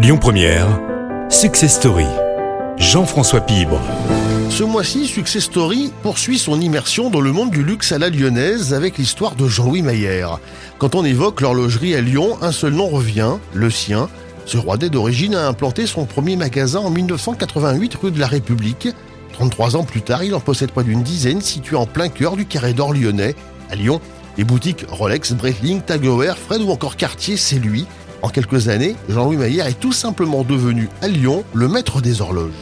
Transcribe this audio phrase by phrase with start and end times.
[0.00, 0.80] Lyon Première,
[1.28, 2.06] Success Story.
[2.76, 3.80] Jean-François Pibre.
[4.48, 8.74] Ce mois-ci, Success Story poursuit son immersion dans le monde du luxe à la lyonnaise
[8.74, 10.38] avec l'histoire de Jean-Louis Maillère.
[10.78, 14.08] Quand on évoque l'horlogerie à Lyon, un seul nom revient, le sien.
[14.46, 18.90] Ce Rouennais d'origine a implanté son premier magasin en 1988 rue de la République.
[19.32, 22.46] 33 ans plus tard, il en possède pas d'une dizaine situés en plein cœur du
[22.46, 23.34] carré d'or lyonnais.
[23.68, 24.00] À Lyon,
[24.36, 26.04] les boutiques Rolex, Breitling, Tag
[26.36, 27.84] Fred ou encore Cartier, c'est lui.
[28.22, 32.52] En quelques années, Jean-Louis Maillère est tout simplement devenu à Lyon le maître des horloges.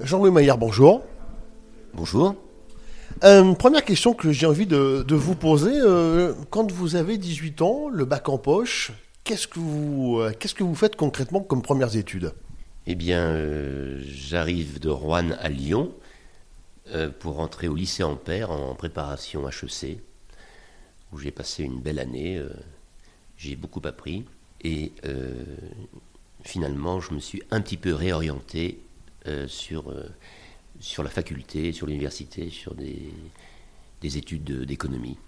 [0.00, 1.02] Jean-Louis Maillard, bonjour.
[1.94, 2.34] Bonjour.
[3.22, 5.72] Euh, première question que j'ai envie de, de vous poser.
[5.74, 8.92] euh, quand vous avez 18 ans, le bac en poche,
[9.24, 12.32] qu'est-ce que vous, euh, qu'est-ce que vous faites concrètement comme premières études?
[12.86, 15.94] Eh bien, euh, j'arrive de Rouen à Lyon
[16.92, 19.98] euh, pour rentrer au lycée Ampère en préparation HEC,
[21.12, 22.36] où j'ai passé une belle année.
[22.36, 22.50] euh,
[23.36, 24.24] j'ai beaucoup appris
[24.62, 24.92] et
[26.44, 28.78] finalement, je me suis un petit peu réorienté
[29.48, 29.92] sur,
[30.80, 33.12] sur la faculté, sur l'université, sur des,
[34.00, 35.18] des études de- d'économie.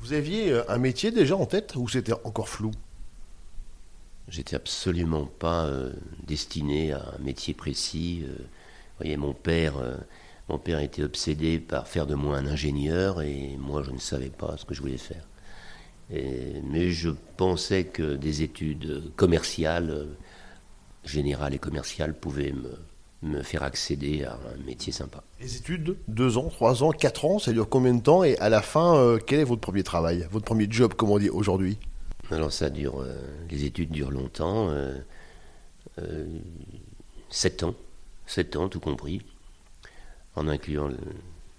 [0.00, 2.70] Vous aviez un métier déjà en tête ou c'était encore flou?
[4.28, 5.92] J'étais absolument pas euh,
[6.26, 8.24] destiné à un métier précis.
[8.24, 8.32] euh.
[8.38, 9.96] vous voyez, mon père, euh,
[10.48, 14.30] mon père était obsédé par faire de moi un ingénieur et moi je ne savais
[14.30, 15.26] pas ce que je voulais faire.
[16.10, 20.06] Mais je pensais que des études commerciales, euh,
[21.04, 22.52] générales et commerciales, pouvaient
[23.22, 25.22] me, faire accéder à un métier sympa.
[25.40, 28.50] Les études, 2 ans, 3 ans, 4 ans, ça dure combien de temps Et à
[28.50, 31.78] la fin, quel est votre premier travail Votre premier job, comme on dit aujourd'hui?
[32.30, 33.16] Alors ça dure, euh,
[33.50, 34.98] les études durent longtemps, euh,
[35.98, 36.26] euh,
[37.28, 37.74] sept ans,
[38.26, 39.20] sept ans tout compris,
[40.34, 40.96] en incluant le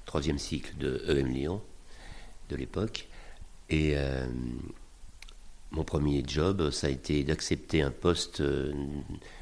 [0.05, 1.61] troisième cycle de EM Lyon
[2.49, 3.07] de l'époque.
[3.69, 4.25] Et euh,
[5.71, 8.73] mon premier job, ça a été d'accepter un poste euh,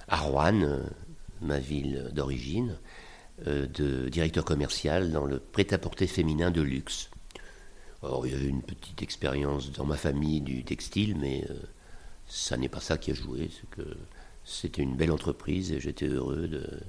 [0.10, 0.82] à Rouen,
[1.42, 2.78] ma ville d'origine,
[3.46, 7.10] de directeur commercial dans le prêt-à-porter féminin de luxe.
[8.04, 11.54] Alors, il y avait une petite expérience dans ma famille du textile, mais euh,
[12.28, 13.50] ça n'est pas ça qui a joué.
[13.50, 13.88] C'est que
[14.44, 16.82] c'était une belle entreprise et j'étais heureux de-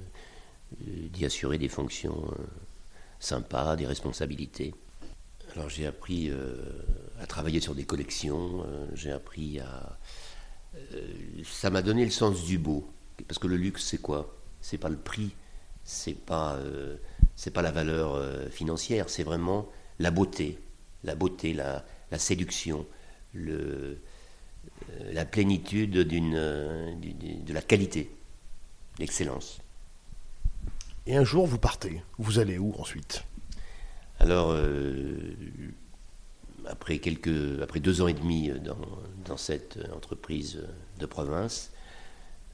[0.81, 2.43] d'y assurer des fonctions euh,
[3.19, 4.73] sympas, des responsabilités.
[5.55, 6.53] Alors, j'ai appris euh,
[7.21, 9.97] à travailler sur des collections, euh, j'ai appris à.
[10.75, 11.07] euh,
[11.45, 12.89] ça m'a donné le sens du beau.
[13.27, 14.35] Parce que le luxe, c'est quoi?
[14.59, 15.31] C'est pas le prix,
[15.85, 16.97] c'est pas, euh,
[17.37, 20.59] c'est pas la valeur euh, financière, c'est vraiment la beauté,
[21.05, 22.85] la beauté, la, la séduction,
[23.33, 23.47] le,
[24.89, 28.11] euh, la plénitude d'une, euh, de la qualité,
[28.99, 29.59] l'excellence.
[31.05, 32.01] Et un jour, vous partez.
[32.17, 33.23] Vous allez où ensuite?
[34.19, 35.35] Alors, euh,
[36.65, 38.77] après, quelques, après deux ans et demi dans,
[39.25, 40.63] dans cette entreprise
[40.99, 41.71] de province,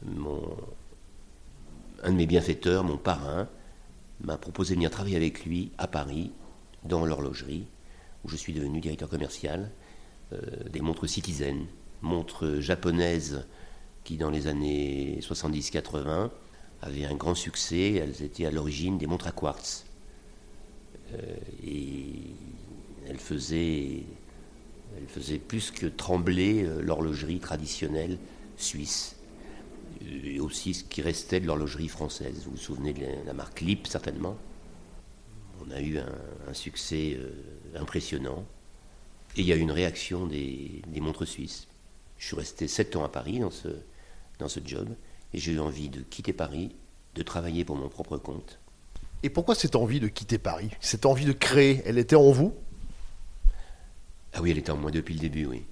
[0.03, 0.57] mon,
[2.03, 3.47] un de mes bienfaiteurs, mon parrain,
[4.21, 6.31] m'a proposé de venir travailler avec lui à Paris,
[6.83, 7.67] dans l'horlogerie,
[8.23, 9.71] où je suis devenu directeur commercial
[10.33, 10.39] euh,
[10.69, 11.65] des montres Citizen,
[12.01, 13.45] montres japonaises
[14.03, 16.29] qui, dans les années 70-80,
[16.81, 17.93] avaient un grand succès.
[17.93, 19.85] Elles étaient à l'origine des montres à quartz.
[21.13, 22.13] Euh, et
[23.07, 24.05] elles faisaient,
[25.47, 28.17] plus que trembler euh, l'horlogerie traditionnelle
[28.57, 29.17] suisse.
[30.01, 32.43] Et aussi ce qui restait de l'horlogerie française.
[32.45, 34.37] Vous vous souvenez de la, marque Lip, certainement?
[35.63, 37.19] On a eu un, succès
[37.75, 38.45] impressionnant.
[39.37, 41.67] Et il y a eu une réaction des, des montres suisses.
[42.17, 43.69] Je suis resté sept ans à Paris dans ce,
[44.39, 44.89] dans ce job.
[45.33, 46.75] Et j'ai eu envie de quitter Paris,
[47.15, 48.59] de travailler pour mon propre compte.
[49.23, 50.69] Et pourquoi cette envie de quitter Paris?
[50.79, 52.53] Cette envie de créer, elle était en vous?
[54.33, 55.63] Ah oui, elle était en moi depuis le début, oui.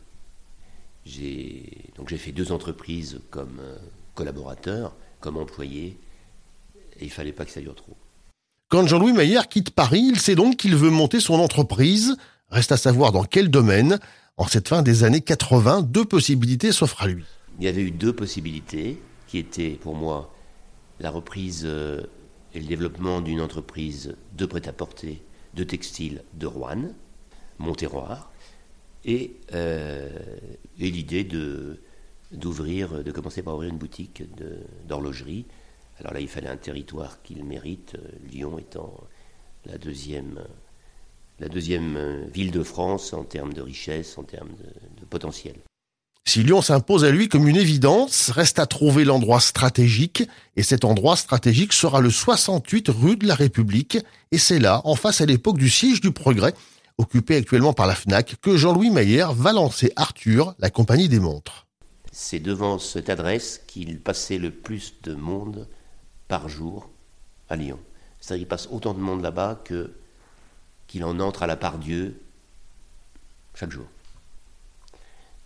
[1.05, 3.77] J'ai donc j'ai fait deux entreprises comme euh,
[4.15, 5.97] collaborateur, comme employé,
[6.99, 7.95] et il fallait pas que ça dure trop.
[8.69, 12.15] Quand Jean-Louis Maillard quitte Paris, il sait donc qu'il veut monter son entreprise.
[12.51, 13.97] Reste à savoir dans quel domaine.
[14.37, 17.23] En cette fin des années 80, deux possibilités s'offrent à lui.
[17.57, 20.31] Il y avait eu deux possibilités qui étaient pour moi
[20.99, 22.03] la reprise euh,
[22.53, 25.23] et le développement d'une entreprise de prêt-à-porter,
[25.55, 26.93] de textile de Rouen,
[27.57, 28.31] mon terroir,
[29.03, 30.09] et, euh,
[30.77, 31.79] et l'idée de
[32.31, 34.21] d'ouvrir, de commencer par ouvrir une boutique
[34.87, 35.47] d'horlogerie.
[35.99, 38.93] Alors là, il fallait un territoire qu'il mérite, euh, Lyon étant
[39.65, 40.39] la deuxième,
[41.39, 45.55] la deuxième euh, ville de France en termes de richesse, en termes de- de potentiel.
[46.27, 50.23] Si Lyon s'impose à lui comme une évidence, reste à trouver l'endroit stratégique,
[50.55, 53.97] et cet endroit stratégique sera le 68 rue de la République,
[54.31, 56.53] et c'est là, en face à l'époque du siège du Progrès,
[56.97, 61.65] occupé actuellement par la FNAC, que Jean-Louis Mayer va lancer Arthur, la compagnie des montres.
[62.11, 65.67] C'est devant cette adresse qu'il passait le plus de monde
[66.29, 66.89] par jour
[67.49, 67.79] à Lyon.
[68.21, 69.91] C'est-à-dire qu'il passe autant de monde là-bas que
[70.87, 72.21] qu'il en entre à la part Dieu
[73.53, 73.85] chaque jour.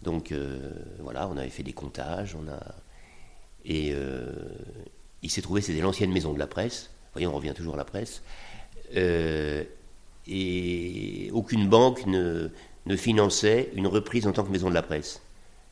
[0.04, 2.76] Donc euh, voilà, on avait fait des comptages, on a
[3.66, 4.32] et euh,
[5.22, 6.92] il s'est trouvé c'était l'ancienne maison de la presse.
[6.92, 8.22] Vous voyez, on revient toujours à la presse.
[8.96, 9.64] Euh,
[10.28, 12.50] et aucune banque ne,
[12.86, 15.22] ne finançait une reprise en tant que maison de la presse.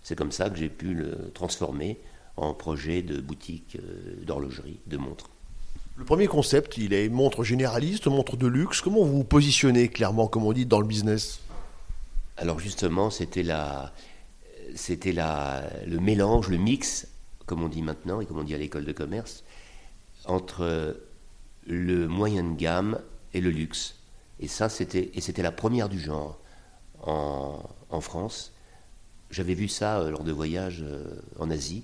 [0.04, 2.00] C'est comme ça que j'ai pu le transformer
[2.42, 3.78] en projet de boutique
[4.26, 5.30] d'horlogerie, de montres.
[5.96, 8.82] Le premier concept, il est montre généraliste, montre de luxe.
[8.82, 11.40] Comment vous vous positionnez clairement, comme on dit, dans le business?
[12.38, 13.94] Alors justement, c'était la,
[14.74, 17.08] c'était la, le mélange, le mix,
[17.46, 19.44] comme on dit maintenant et comme on dit à l'école de commerce,
[20.26, 20.98] entre
[21.68, 23.00] le moyen de gamme
[23.36, 24.00] et le luxe.
[24.40, 26.40] Et ça, c'était, et c'était la première du genre
[27.04, 27.62] en,
[27.92, 28.54] en France.
[29.30, 31.84] J'avais vu ça euh, lors de voyages euh, en Asie,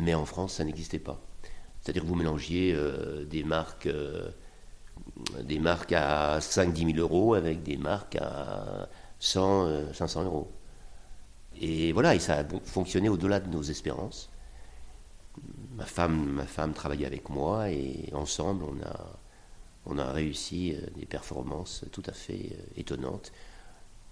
[0.00, 1.20] mais en France, ça n'existait pas.
[1.80, 3.88] C'est-à-dire que vous mélangiez euh, des marques
[5.42, 8.88] des marques à 5-10 000 euros avec des marques à
[9.18, 10.50] 100, 500 euros.
[11.60, 14.30] Et voilà, et ça a fonctionné au-delà de nos espérances.
[15.76, 19.20] Ma femme, ma femme travaillait avec moi et ensemble, on a,
[19.86, 23.32] on a réussi euh, des performances tout à fait euh, étonnantes.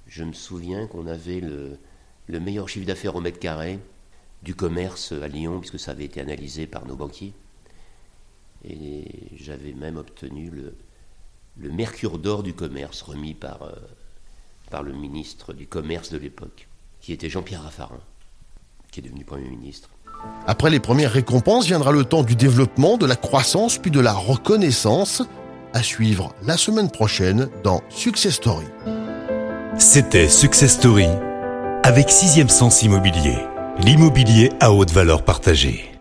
[0.06, 3.78] Je me souviens qu'on avait le meilleur chiffre d'affaires au mètre carré
[4.42, 7.32] du commerce à Lyon, puisque ça avait été analysé par nos banquiers.
[8.64, 9.04] Et
[9.36, 10.74] j'avais même obtenu le,
[11.58, 13.72] le mercure d'or du commerce, remis par, euh,
[14.70, 16.68] par le ministre du Commerce de l'époque
[17.00, 18.00] qui était Jean-Pierre Raffarin,
[18.90, 19.90] qui est devenu Premier ministre.
[20.46, 24.12] Après les premières récompenses viendra le temps du développement, de la croissance, puis de la
[24.12, 25.22] reconnaissance,
[25.74, 28.66] à suivre la semaine prochaine dans Success Story.
[29.78, 31.06] C'était Success Story
[31.84, 33.36] avec Sixième Sens Immobilier,
[33.80, 35.97] l'immobilier à haute valeur partagée.